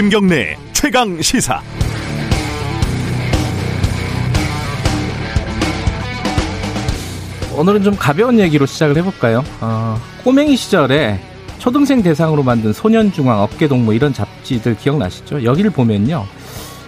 [0.00, 1.60] 김경래 최강 시사.
[7.54, 9.44] 오늘은 좀 가벼운 얘기로 시작을 해볼까요?
[9.60, 11.20] 어, 꼬맹이 시절에
[11.58, 15.44] 초등생 대상으로 만든 소년중앙, 업계동무 이런 잡지들 기억나시죠?
[15.44, 16.24] 여기를 보면요.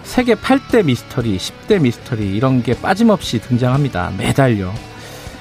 [0.04, 4.10] 세계 8대 미스터리, 10대 미스터리 이런 게 빠짐없이 등장합니다.
[4.16, 4.72] 매달려.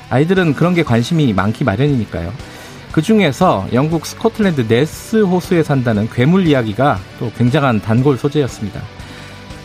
[0.09, 2.33] 아이들은 그런 게 관심이 많기 마련이니까요.
[2.91, 8.81] 그 중에서 영국 스코틀랜드 네스 호수에 산다는 괴물 이야기가 또 굉장한 단골 소재였습니다.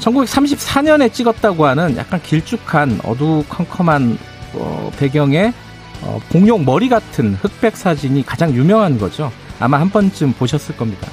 [0.00, 4.18] 1934년에 찍었다고 하는 약간 길쭉한 어두컴컴한
[4.54, 5.52] 어, 배경의
[6.02, 9.32] 어, 공룡 머리 같은 흑백 사진이 가장 유명한 거죠.
[9.58, 11.08] 아마 한 번쯤 보셨을 겁니다.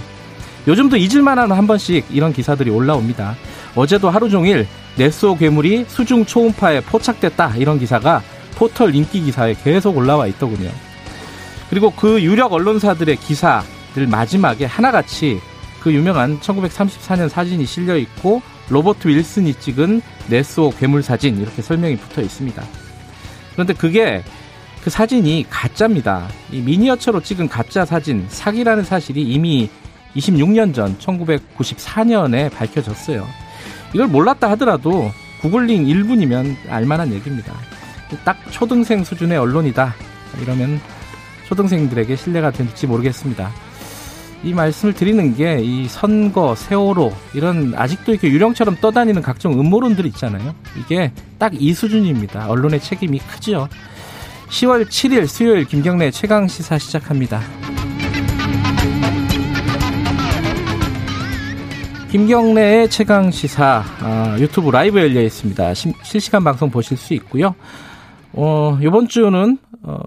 [0.67, 3.36] 요즘도 잊을만한 한 번씩 이런 기사들이 올라옵니다.
[3.75, 4.67] 어제도 하루 종일
[4.98, 8.22] 네스호 괴물이 수중 초음파에 포착됐다 이런 기사가
[8.55, 10.70] 포털 인기 기사에 계속 올라와 있더군요.
[11.73, 15.39] 그리고 그 유력 언론사들의 기사들 마지막에 하나같이
[15.81, 22.21] 그 유명한 1934년 사진이 실려 있고 로버트 윌슨이 찍은 네스호 괴물 사진 이렇게 설명이 붙어
[22.21, 22.63] 있습니다.
[23.53, 24.23] 그런데 그게
[24.83, 26.27] 그 사진이 가짜입니다.
[26.52, 29.67] 이 미니어처로 찍은 가짜 사진 사기라는 사실이 이미
[30.15, 33.27] 26년 전 1994년에 밝혀졌어요.
[33.95, 37.52] 이걸 몰랐다 하더라도 구글링 1분이면 알만한 얘기입니다.
[38.23, 39.95] 딱 초등생 수준의 언론이다.
[40.39, 40.80] 이러면
[41.47, 43.52] 초등생들에게 신뢰가 될지 모르겠습니다.
[44.44, 50.53] 이 말씀을 드리는 게 이 선거, 세월호 이런 아직도 이렇게 유령처럼 떠다니는 각종 음모론들 있잖아요.
[50.77, 52.49] 이게 딱 이 수준입니다.
[52.49, 53.69] 언론의 책임이 크죠.
[54.49, 57.41] 10월 7일 수요일 김경래 최강 시사 시작합니다.
[62.11, 65.73] 김경래의 최강 시사 아, 유튜브 라이브 열려 있습니다.
[65.73, 67.55] 시, 실시간 방송 보실 수 있고요.
[68.33, 69.97] 어, 이번 주는 어,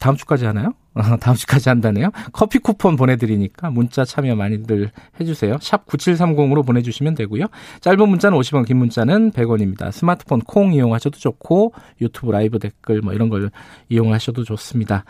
[0.00, 0.72] 다음 주까지 하나요?
[1.20, 2.10] 다음 주까지 한다네요.
[2.32, 5.58] 커피 쿠폰 보내드리니까 문자 참여 많이들 해주세요.
[5.60, 7.46] 샵 9730으로 보내주시면 되고요.
[7.80, 9.92] 짧은 문자는 50원, 긴 문자는 100원입니다.
[9.92, 13.50] 스마트폰 콩 이용하셔도 좋고 유튜브 라이브 댓글 뭐 이런 걸
[13.90, 15.04] 이용하셔도 좋습니다.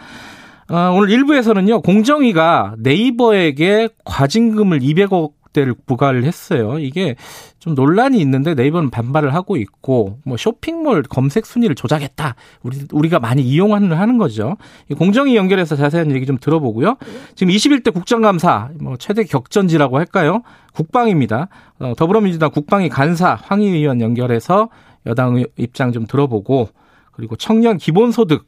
[0.68, 1.82] 어, 오늘 1부에서는요.
[1.82, 6.78] 공정위가 네이버에게 과징금을 200억 대를 부과를 했어요.
[6.78, 7.16] 이게
[7.58, 12.36] 좀 논란이 있는데 네이버는 반발을 하고 있고 뭐 쇼핑몰 검색 순위를 조작했다.
[12.62, 14.56] 우리 우리가 많이 이용하는 하는 거죠.
[14.96, 16.96] 공정위 연결해서 자세한 얘기 좀 들어보고요.
[17.34, 20.42] 지금 21대 국정감사 뭐 최대 격전지라고 할까요?
[20.72, 21.48] 국방입니다.
[21.80, 24.68] 어, 더불어민주당 국방위 간사 황희 의원 연결해서
[25.06, 26.68] 여당 입장 좀 들어보고
[27.12, 28.46] 그리고 청년 기본소득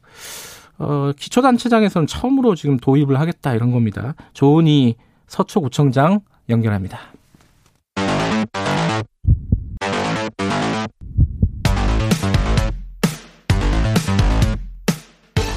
[0.79, 4.15] 어, 기초단체장에서는 처음으로 지금 도입을 하겠다 이런 겁니다.
[4.33, 4.95] 조은희
[5.27, 6.99] 서초구청장 연결합니다.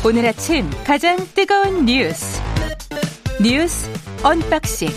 [0.04, 2.41] 오늘 아침 가장 뜨거운 뉴스
[3.42, 3.91] 뉴스
[4.22, 4.88] 언박싱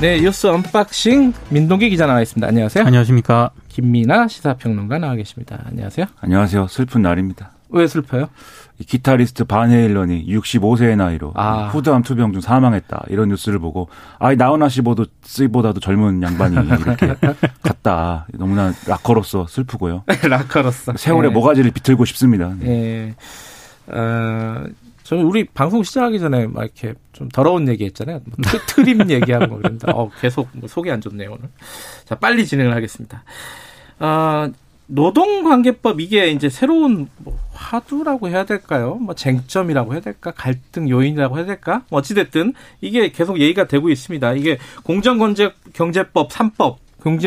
[0.00, 2.46] 네 뉴스 unboxing 민동기 기자 나와 있습니다.
[2.46, 2.84] 안녕하세요.
[2.84, 3.50] 안녕하십니까.
[3.68, 5.60] 김미나 시사평론가 나와 계십니다.
[5.66, 6.06] 안녕하세요.
[6.20, 6.68] 안녕하세요.
[6.68, 7.50] 슬픈 날입니다.
[7.70, 8.28] 왜 슬퍼요?
[8.86, 11.68] 기타리스트 밴 헤일런이 65세의 나이로 아.
[11.68, 17.14] 후두암 투병 중 사망했다 이런 뉴스를 보고 아이 나훈아 씨보다 씨보다도 젊은 양반이 이렇게
[17.62, 20.04] 갔다 너무나 락커로서 슬프고요.
[20.28, 21.34] 락커로서 세월의 네.
[21.34, 22.52] 모가지를 비틀고 싶습니다.
[22.58, 22.66] 네.
[22.66, 23.14] 네.
[23.86, 24.64] 어,
[25.04, 28.20] 저는 우리 방송 시작하기 전에 막 이렇게 좀 더러운 얘기 했잖아요.
[28.24, 28.36] 뭐
[28.66, 31.48] 트, 림 얘기하고 그런데 어, 계속 뭐 속이 안 좋네요 오늘.
[32.06, 33.22] 자 빨리 진행을 하겠습니다.
[34.00, 34.48] 어,
[34.86, 38.96] 노동관계법 이게 이제 새로운 뭐 화두라고 해야 될까요?
[38.96, 40.30] 뭐 쟁점이라고 해야 될까?
[40.32, 41.82] 갈등 요인이라고 해야 될까?
[41.88, 44.34] 뭐 어찌됐든 이게 계속 얘기가 되고 있습니다.
[44.34, 46.76] 이게 공정경제법 3법 경제,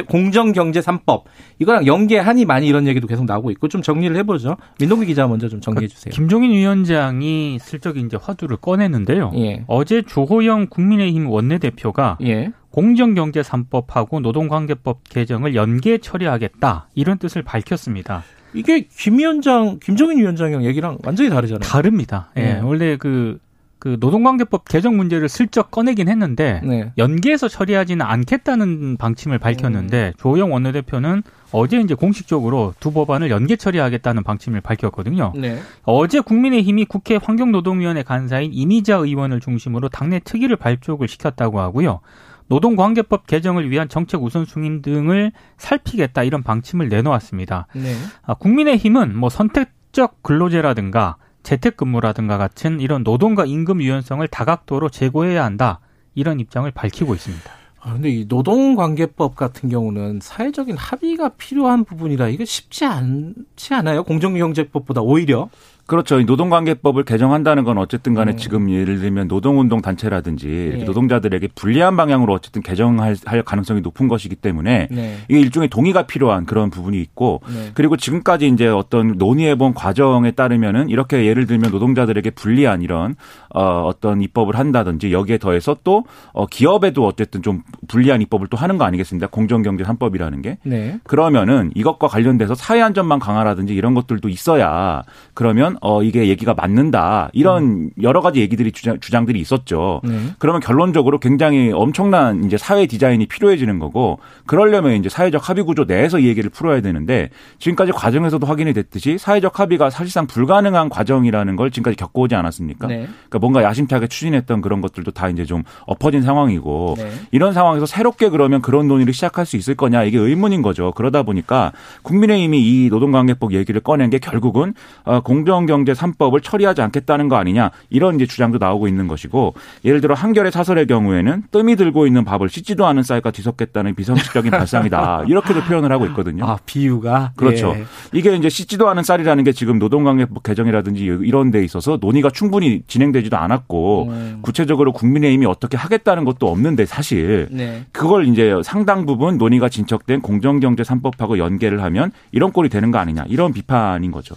[0.08, 1.24] 공정 경제 3법
[1.60, 4.58] 이거랑 연계하니 많이 이런 얘기도 계속 나오고 있고 좀 정리를 해보죠.
[4.80, 6.12] 민동기 기자 먼저 좀 정리해 주세요.
[6.12, 9.32] 김종인 위원장이 슬쩍 이제 화두를 꺼내는데요.
[9.36, 9.64] 예.
[9.68, 12.52] 어제 조호영 국민의힘 원내대표가 예.
[12.72, 18.24] 공정경제 3법하고 노동관계법 개정을 연계 처리하겠다 이런 뜻을 밝혔습니다.
[18.53, 21.62] 이게 김 위원장, 김종인 위원장이랑 얘기랑 완전히 다르잖아요.
[21.62, 22.30] 다릅니다.
[22.38, 22.41] 예.
[22.41, 22.59] 네.
[22.59, 23.40] 원래 그,
[23.79, 26.91] 그 노동관계법 개정 문제를 슬쩍 꺼내긴 했는데 네.
[26.97, 30.18] 연계해서 처리하지는 않겠다는 방침을 밝혔는데 음.
[30.18, 31.22] 조영 원내대표는
[31.52, 35.34] 어제 이제 공식적으로 두 법안을 연계 처리하겠다는 방침을 밝혔거든요.
[35.35, 35.59] 네.
[35.84, 42.02] 어제 국민의힘이 국회 환경노동위원회 간사인 이미자 의원을 중심으로 당내 특위를 발족을 시켰다고 하고요.
[42.47, 47.68] 노동관계법 개정을 위한 정책 우선순위 등을 살피겠다 이런 방침을 내놓았습니다.
[47.76, 47.94] 네.
[48.26, 55.79] 아, 국민의힘은 뭐 선택적 근로제라든가 재택근무라든가 같은 이런 노동과 임금 유연성을 다각도로 제고해야 한다
[56.14, 57.49] 이런 입장을 밝히고 있습니다.
[57.79, 64.03] 아, 근데 이 노동관계법 같은 경우는 사회적인 합의가 필요한 부분이라 이게 쉽지 않지 않아요?
[64.03, 65.49] 공정경제법보다 오히려
[65.87, 66.22] 그렇죠.
[66.22, 68.37] 노동관계법을 개정한다는 건 어쨌든 간에 음.
[68.37, 70.84] 지금 예를 들면 노동운동 단체라든지 네.
[70.84, 75.17] 노동자들에게 불리한 방향으로 어쨌든 개정할 가능성이 높은 것이기 때문에 네.
[75.29, 77.72] 이게 일종의 동의가 필요한 그런 부분이 있고 네.
[77.73, 83.16] 그리고 지금까지 이제 어떤 논의해본 과정에 따르면은 이렇게 예를 들면 노동자들에게 불리한 이런
[83.55, 86.03] 어 어떤 입법을 한다든지 여기에 더해서 또
[86.34, 89.28] 어, 기업에도 어쨌든 좀 불리한 입법을 또 하는 거 아니겠습니까?
[89.28, 90.57] 공정경제 3법이라는 게.
[90.63, 90.99] 네.
[91.05, 95.03] 그러면은 이것과 관련돼서 사회 안전망 강화라든지 이런 것들도 있어야
[95.34, 97.29] 그러면 어 이게 얘기가 맞는다.
[97.34, 97.90] 이런 음.
[98.02, 100.02] 여러 가지 얘기들이 주장, 주장들이 있었죠.
[100.03, 100.18] 네.
[100.40, 106.20] 그러면 결론적으로 굉장히 엄청난 이제 사회 디자인이 필요해지는 거고 그러려면 이제 사회적 합의 구조 내에서
[106.20, 107.29] 이 얘기를 풀어야 되는데
[107.59, 112.88] 지금까지 과정에서도 확인이 됐듯이 사회적 합의가 사실상 불가능한 과정이라는 걸 지금까지 겪어오지 않았습니까?
[112.88, 113.08] 네.
[113.30, 117.12] 그러니까 뭔가 야심차게 추진했던 그런 것들도 다 이제 좀 엎어진 상황이고 네.
[117.32, 120.91] 이런 상황에서 새롭게 그러면 그런 논의를 시작할 수 있을 거냐 이게 의문인 거죠.
[120.94, 121.72] 그러다 보니까
[122.02, 124.73] 국민의힘이 이 노동관계법 얘기를 꺼낸 게 결국은
[125.03, 129.53] 어, 공정 경제 3법을 처리하지 않겠다는 거 아니냐 이런 이제 주장도 나오고 있는 것이고
[129.85, 135.25] 예를 들어 한결의 사설의 경우에는 뜸이 들고 있는 밥을 씻지도 않은 쌀과 뒤섞겠다는 비상식적인 발상이다
[135.28, 136.46] 이렇게도 표현을 하고 있거든요.
[136.46, 137.75] 아 비유가 그렇죠.
[137.78, 137.85] 예.
[138.14, 143.37] 이게 이제 씻지도 않은 쌀이라는 게 지금 노동관계법 개정이라든지 이런 데 있어서 논의가 충분히 진행되지도
[143.37, 144.40] 않았고 음.
[144.41, 147.85] 구체적으로 국민의힘이 어떻게 하겠다는 것도 없는데 사실 네.
[147.91, 153.25] 그걸 이제 상당 부분 논의가 진척된 공정경제 3법하고 연계를 하면 이런 꼴이 되는 거 아니냐
[153.28, 154.35] 이런 비판인 거죠.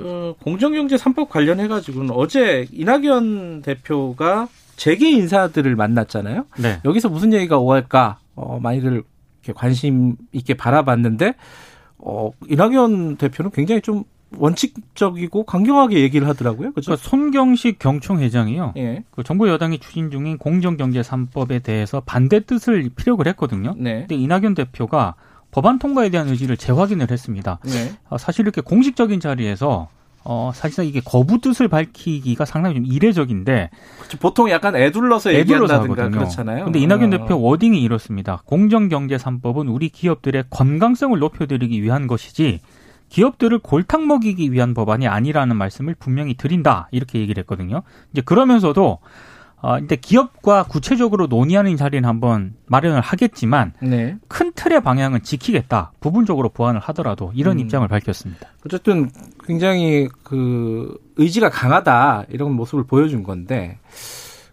[0.00, 6.46] 어, 공정경제 3법 관련해 가지고는 어제 이낙연 대표가 재계 인사들을 만났잖아요.
[6.58, 6.80] 네.
[6.84, 9.02] 여기서 무슨 얘기가 오갈까 어, 많이들
[9.54, 11.34] 관심 있게 바라봤는데
[11.98, 14.04] 어, 이낙연 대표는 굉장히 좀
[14.36, 16.72] 원칙적이고 강경하게 얘기를 하더라고요.
[16.72, 16.90] 그죠?
[16.90, 18.74] 그러니까 손경식 경총회장이요.
[18.76, 19.04] 예.
[19.10, 23.74] 그 정부 여당이 추진 중인 공정경제 3법에 대해서 반대 뜻을 피력을 했거든요.
[23.78, 24.00] 네.
[24.00, 25.14] 근데 이낙연 대표가
[25.50, 27.58] 법안 통과에 대한 의지를 재확인을 했습니다.
[27.64, 27.92] 네.
[28.10, 29.88] 어, 사실 이렇게 공식적인 자리에서
[30.24, 33.70] 어, 사실상 이게 거부 뜻을 밝히기가 상당히 좀 이례적인데.
[33.96, 34.18] 그렇죠.
[34.18, 36.64] 보통 약간 애둘러서 얘기한다든가 그렇잖아요.
[36.64, 37.18] 근데 이낙연 어.
[37.18, 38.42] 대표 워딩이 이렇습니다.
[38.44, 42.60] 공정경제 3법은 우리 기업들의 건강성을 높여드리기 위한 것이지
[43.08, 46.88] 기업들을 골탕 먹이기 위한 법안이 아니라는 말씀을 분명히 드린다.
[46.90, 47.82] 이렇게 얘기를 했거든요.
[48.12, 48.98] 이제 그러면서도
[49.60, 54.16] 어, 근데 기업과 구체적으로 논의하는 자리는 한번 마련을 하겠지만 네.
[54.28, 55.92] 큰 틀의 방향은 지키겠다.
[56.00, 57.60] 부분적으로 보완을 하더라도 이런 음.
[57.60, 58.48] 입장을 밝혔습니다.
[58.64, 59.10] 어쨌든
[59.44, 63.78] 굉장히 그 의지가 강하다 이런 모습을 보여준 건데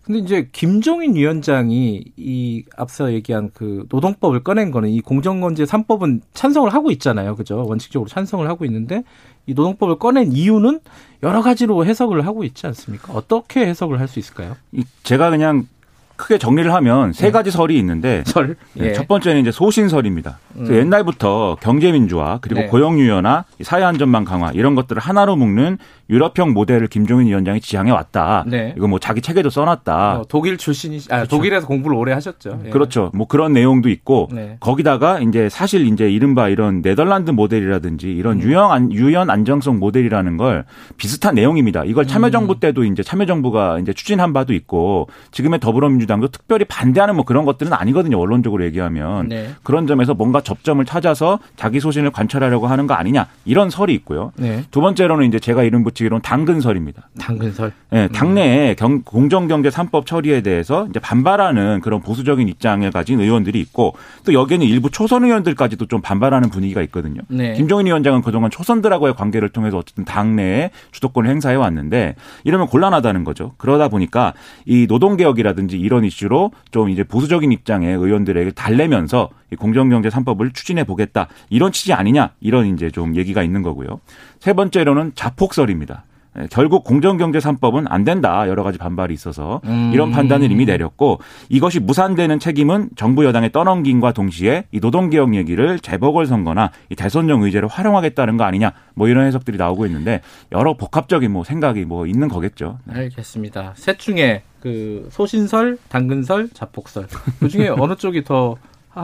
[0.05, 6.71] 근데 이제 김종인 위원장이 이 앞서 얘기한 그 노동법을 꺼낸 거는 이 공정건재 3법은 찬성을
[6.71, 7.35] 하고 있잖아요.
[7.35, 7.65] 그죠?
[7.67, 9.03] 원칙적으로 찬성을 하고 있는데
[9.47, 10.79] 이 노동법을 꺼낸 이유는
[11.23, 13.13] 여러 가지로 해석을 하고 있지 않습니까?
[13.13, 14.55] 어떻게 해석을 할 수 있을까요?
[15.01, 15.67] 제가 그냥
[16.15, 17.31] 크게 정리를 하면 세 네.
[17.31, 18.55] 가지 설이 있는데 설?
[18.77, 18.93] 예.
[18.93, 20.39] 첫 번째는 이제 소신설입니다.
[20.57, 20.73] 음.
[20.73, 22.67] 옛날부터 경제민주화 그리고 네.
[22.67, 25.77] 고용유연화, 사회안전망 강화 이런 것들을 하나로 묶는
[26.09, 28.45] 유럽형 모델을 김종인 위원장이 지향해 왔다.
[28.47, 28.73] 네.
[28.77, 30.19] 이거 뭐 자기 책에도 써놨다.
[30.19, 31.35] 어, 독일 출신이 아 그렇죠.
[31.35, 32.61] 독일에서 공부를 오래 하셨죠.
[32.65, 32.69] 예.
[32.69, 33.11] 그렇죠.
[33.13, 34.57] 뭐 그런 내용도 있고 네.
[34.59, 38.41] 거기다가 이제 사실 이제 이른바 이런 네덜란드 모델이라든지 이런 음.
[38.41, 40.65] 유형 유연 안정성 모델이라는 걸
[40.97, 41.83] 비슷한 내용입니다.
[41.85, 42.59] 이걸 참여정부 음.
[42.59, 47.73] 때도 이제 참여정부가 이제 추진한 바도 있고 지금의 더불어민주 당도 특별히 반대하는 뭐 그런 것들은
[47.73, 48.19] 아니거든요.
[48.19, 49.49] 원론적으로 얘기하면 네.
[49.63, 54.31] 그런 점에서 뭔가 접점을 찾아서 자기 소신을 관철하려고 하는 거 아니냐 이런 설이 있고요.
[54.35, 54.63] 네.
[54.71, 57.09] 두 번째로는 이제 제가 이름 붙이기로는 당근설입니다.
[57.19, 57.71] 당근설.
[57.91, 63.95] 네, 당내에 경, 공정경제 3법 처리에 대해서 이제 반발하는 그런 보수적인 입장을 가진 의원들이 있고
[64.25, 67.21] 또 여기에는 일부 초선 의원들까지도 좀 반발하는 분위기가 있거든요.
[67.27, 67.53] 네.
[67.53, 73.53] 김종인 위원장은 그동안 초선들하고의 관계를 통해서 어쨌든 당내에 주도권을 행사해 왔는데 이러면 곤란하다는 거죠.
[73.57, 74.33] 그러다 보니까
[74.65, 81.27] 이 노동개혁이라든지 이런 이슈로 좀 이제 보수적인 입장의 의원들에게 달래면서 공정경제 3법을 추진해 보겠다.
[81.49, 82.31] 이런 취지 아니냐.
[82.41, 84.01] 이런 이제 좀 얘기가 있는 거고요.
[84.39, 86.03] 세 번째로는 자폭설입니다.
[86.39, 88.47] 예, 결국 공정경제 3법은 안 된다.
[88.47, 89.91] 여러 가지 반발이 있어서 음.
[89.93, 96.71] 이런 판단을 이미 내렸고 이것이 무산되는 책임은 정부 여당에 떠넘김과 동시에 이 노동개혁 얘기를 재보궐선거나
[96.89, 98.73] 이 대선용 의제를 활용하겠다는 거 아니냐.
[98.93, 102.79] 뭐 이런 해석들이 나오고 있는데 여러 복합적인 뭐 생각이 뭐 있는 거겠죠.
[102.85, 102.95] 네.
[102.95, 103.73] 알겠습니다.
[103.75, 107.07] 셋 중에 그 소신설, 당근설, 자폭설
[107.39, 108.55] 그 중에 어느 쪽이 더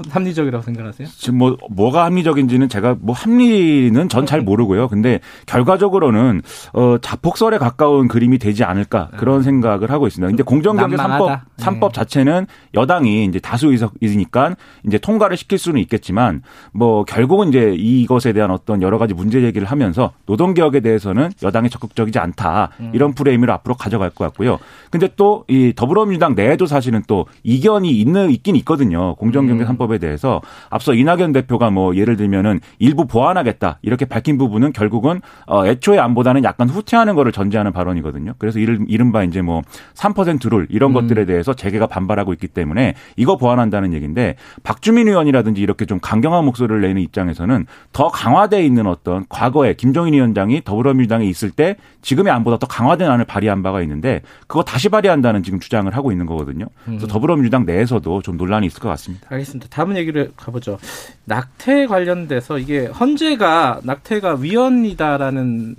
[0.09, 1.07] 합리적이라고 생각하세요?
[1.07, 4.87] 지금 뭐 뭐가 합리적인지는 제가 뭐 합리는 전 잘 모르고요.
[4.87, 6.41] 근데 결과적으로는
[6.73, 9.43] 어 자폭설에 가까운 그림이 되지 않을까 그런 네.
[9.43, 10.27] 생각을 하고 있습니다.
[10.29, 14.55] 근데 공정경제 3법 3법 자체는 여당이 이제 다수 의석이니까
[14.87, 19.67] 이제 통과를 시킬 수는 있겠지만 뭐 결국은 이제 이것에 대한 어떤 여러 가지 문제 제기를
[19.67, 22.69] 하면서 노동 개혁에 대해서는 여당이 적극적이지 않다.
[22.79, 22.91] 음.
[22.93, 24.59] 이런 프레임을 앞으로 가져갈 것 같고요.
[24.89, 29.15] 근데 또 이 더불어민주당 내에도 사실은 또 이견이 있는 있긴 있거든요.
[29.15, 34.73] 공정경제 3법 개정법에 대해서 앞서 이낙연 대표가 뭐 예를 들면은 일부 보완하겠다 이렇게 밝힌 부분은
[34.73, 38.33] 결국은 어 애초에 안보다는 약간 후퇴하는 거를 전제하는 발언이거든요.
[38.37, 39.61] 그래서 이른바 이제 뭐
[39.95, 40.93] 3%룰 이런 음.
[40.93, 46.81] 것들에 대해서 재계가 반발하고 있기 때문에 이거 보완한다는 얘기인데 박주민 의원이라든지 이렇게 좀 강경한 목소리를
[46.81, 52.67] 내는 입장에서는 더 강화돼 있는 어떤 과거에 김종인 위원장이 더불어민주당에 있을 때 지금의 안보다 더
[52.67, 56.65] 강화된 안을 발의한 바가 있는데 그거 다시 발의한다는 지금 주장을 하고 있는 거거든요.
[56.85, 57.07] 그래서 음.
[57.07, 59.27] 더불어민주당 내에서도 좀 논란이 있을 것 같습니다.
[59.29, 59.67] 알겠습니다.
[59.71, 60.77] 다음 얘기를 가보죠.
[61.25, 65.75] 낙태 관련돼서 이게 헌재가 낙태가 위헌이다라는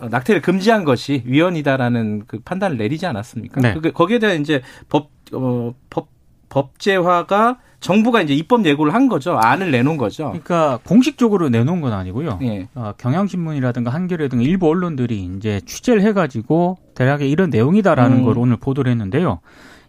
[0.00, 3.60] 어, 낙태를 금지한 것이 위헌이다라는 그 판단을 내리지 않았습니까?
[3.60, 3.74] 네.
[3.92, 6.08] 거기에 대한 이제 법, 어, 법,
[6.50, 9.36] 법제화가 정부가 이제 입법 예고를 한 거죠.
[9.36, 10.26] 안을 내놓은 거죠.
[10.26, 12.38] 그러니까 공식적으로 내놓은 건 아니고요.
[12.42, 12.68] 예.
[12.74, 18.24] 어, 경향신문이라든가 한겨레 등 일부 언론들이 이제 취재를 해가지고 대략의 이런 내용이다라는 음.
[18.24, 19.40] 걸 오늘 보도를 했는데요.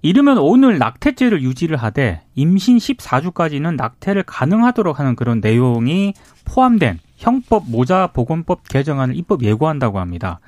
[0.03, 8.07] 이르면 오늘 낙태죄를 유지를 하되 임신 14주까지는 낙태를 가능하도록 하는 그런 내용이 포함된 형법 모자
[8.07, 10.41] 보건법 개정안을 입법 예고한다고 합니다.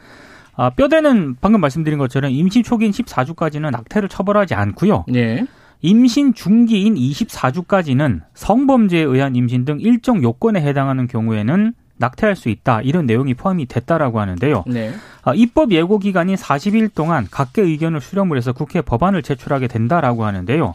[0.58, 5.06] 아, 뼈대는 방금 말씀드린 것처럼 임신 초기인 14주까지는 낙태를 처벌하지 않고요.
[5.08, 5.46] 네.
[5.82, 13.06] 임신 중기인 24주까지는 성범죄에 의한 임신 등 일정 요건에 해당하는 경우에는 낙태할 수 있다 이런
[13.06, 14.64] 내용이 포함이 됐다라고 하는데요.
[14.68, 14.94] 네.
[15.24, 20.74] 아, 입법 예고 기간인 40일 동안 각계 의견을 수렴을 해서 국회 법안을 제출하게 된다라고 하는데요.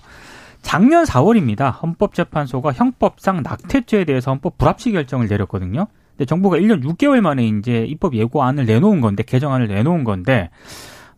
[0.63, 1.73] 작년 4월입니다.
[1.83, 5.87] 헌법재판소가 형법상 낙태죄에 대해서 헌법 불합치 결정을 내렸거든요.
[6.17, 10.51] 근데 정부가 1년 6개월 만에 이제 입법 예고안을 내놓은 건데 개정안을 내놓은 건데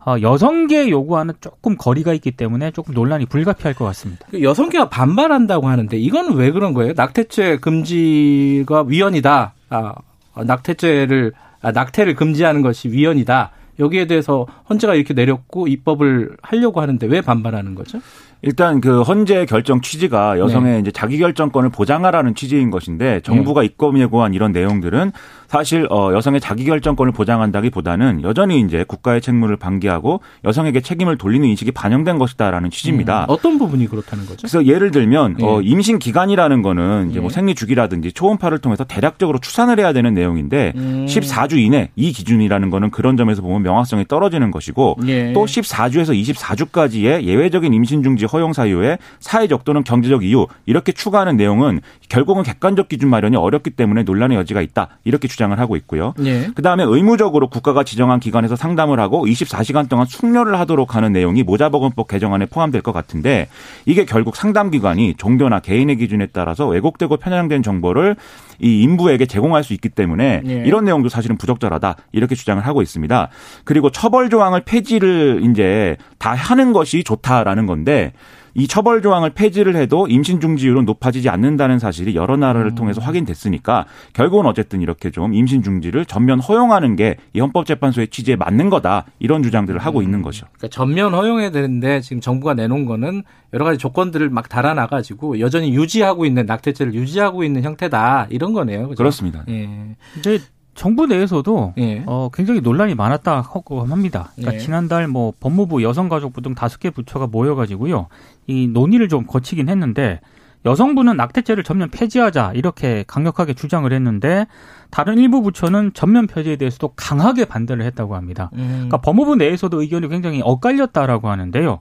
[0.05, 4.27] 어, 여성계 요구와는 조금 거리가 있기 때문에 조금 논란이 불가피할 것 같습니다.
[4.29, 6.93] 그 여성계가 반발한다고 하는데 이건 왜 그런 거예요?
[6.95, 9.53] 낙태죄 금지가 위헌이다.
[9.73, 13.51] 아, 낙태죄를 아, 낙태를 금지하는 것이 위헌이다.
[13.79, 17.99] 여기에 대해서 헌재가 이렇게 내렸고 입법을 하려고 하는데 왜 반발하는 거죠?
[18.43, 20.79] 일단 그 헌재 결정 취지가 여성의 네.
[20.79, 23.67] 이제 자기 결정권을 보장하라는 취지인 것인데 정부가 네.
[23.67, 25.13] 입법 예고한 이런 내용들은
[25.47, 31.71] 사실 어 여성의 자기 결정권을 보장한다기보다는 여전히 이제 국가의 책무를 방기하고 여성에게 책임을 돌리는 인식이
[31.71, 33.21] 반영된 것이다라는 취지입니다.
[33.21, 34.39] 음, 어떤 부분이 그렇다는 거죠?
[34.41, 35.45] 그래서 예를 들면 네.
[35.45, 37.35] 어 임신 기간이라는 거는 이제 뭐 네.
[37.35, 41.05] 생리 주기라든지 초음파를 통해서 대략적으로 추산을 해야 되는 내용인데 음.
[41.07, 45.31] 14주 이내 이 기준이라는 거는 그런 점에서 보면 명확성이 떨어지는 것이고 예.
[45.31, 51.81] 또 14주에서 24주까지의 예외적인 임신 중지 허용 사유에 사회적 또는 경제적 이유 이렇게 추가하는 내용은
[52.09, 55.43] 결국은 객관적 기준 마련이 어렵기 때문에 논란의 여지가 있다 이렇게 주장.
[55.43, 56.13] 주장을 하고 있고요.
[56.23, 56.47] 예.
[56.55, 62.45] 그다음에 의무적으로 국가가 지정한 기관에서 상담을 하고 24시간 동안 숙려를 하도록 하는 내용이 모자보건법 개정안에
[62.45, 63.47] 포함될 것 같은데
[63.85, 68.15] 이게 결국 상담 기관이 종교나 개인의 기준에 따라서 왜곡되고 편향된 정보를
[68.61, 70.63] 이 인부에게 제공할 수 있기 때문에 예.
[70.65, 73.29] 이런 내용도 사실은 부적절하다 이렇게 주장을 하고 있습니다.
[73.65, 78.13] 그리고 처벌 조항을 폐지를 이제 다 하는 것이 좋다라는 건데
[78.55, 82.75] 이 처벌 조항을 폐지를 해도 임신 중지율은 높아지지 않는다는 사실이 여러 나라를 음.
[82.75, 88.69] 통해서 확인됐으니까 결국은 어쨌든 이렇게 좀 임신 중지를 전면 허용하는 게 이 헌법재판소의 취지에 맞는
[88.69, 90.03] 거다 이런 주장들을 하고 음.
[90.03, 90.45] 있는 거죠.
[90.57, 95.73] 그러니까 전면 허용해야 되는데 지금 정부가 내놓은 거는 여러 가지 조건들을 막 달아나 가지고 여전히
[95.73, 98.83] 유지하고 있는 낙태죄를 유지하고 있는 형태다 이런 거네요.
[98.89, 98.95] 그죠?
[98.97, 99.67] 그렇습니다 예.
[100.13, 100.39] 근데
[100.75, 102.03] 정부 내에서도 예.
[102.05, 104.31] 어, 굉장히 논란이 많았다고 합니다.
[104.35, 104.59] 그러니까 예.
[104.59, 108.07] 지난달 뭐 법무부 여성가족부 등 다섯 개 부처가 모여가지고요
[108.47, 110.19] 이 논의를 좀 거치긴 했는데
[110.65, 114.47] 여성부는 낙태죄를 전면 폐지하자 이렇게 강력하게 주장을 했는데
[114.91, 118.49] 다른 일부 부처는 전면 폐지에 대해서도 강하게 반대를 했다고 합니다.
[118.53, 118.69] 음.
[118.69, 121.79] 그러니까 법무부 내에서도 의견이 굉장히 엇갈렸다라고 하는데요.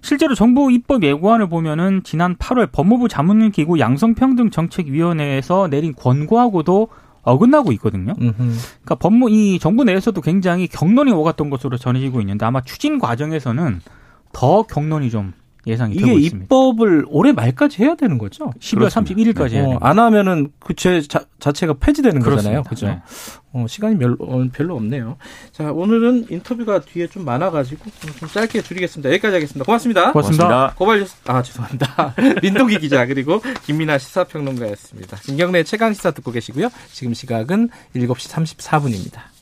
[0.00, 6.88] 실제로 정부 입법 예고안을 보면은 지난 8월 법무부 자문기구 양성평등정책위원회에서 내린 권고하고도
[7.26, 8.14] 어긋나고 있거든요.
[8.14, 13.80] 그러니까 법무 이 정부 내에서도 굉장히 경론이 오갔던 것으로 전해지고 있는데 아마 추진 과정에서는
[14.32, 15.32] 더 경론이 좀
[15.66, 16.36] 예상이 되고 있습니다.
[16.36, 18.52] 이게 입법을 올해 말까지 해야 되는 거죠?
[18.60, 19.58] 12월 31일까지 네.
[19.58, 21.02] 해야 어, 안 하면은 그죄
[21.40, 22.62] 자체가 폐지되는 그렇습니다.
[22.62, 22.62] 거잖아요.
[22.62, 22.86] 그죠?
[22.86, 23.02] 네.
[23.52, 25.16] 어, 시간이 별로, 어, 별로 없네요.
[25.50, 27.84] 자, 오늘은 인터뷰가 뒤에 좀 많아가지고
[28.18, 29.10] 좀 짧게 줄이겠습니다.
[29.10, 29.64] 여기까지 하겠습니다.
[29.64, 30.12] 고맙습니다.
[30.12, 30.74] 고맙습니다.
[30.76, 32.14] 고발, 아, 죄송합니다.
[32.42, 35.16] 민동기 기자, 그리고 김민아 시사평론가였습니다.
[35.18, 36.68] 김경래 최강 시사 듣고 계시고요.
[36.92, 39.35] 지금 시각은 7시 34분입니다.